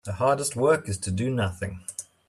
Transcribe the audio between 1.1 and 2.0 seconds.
do nothing.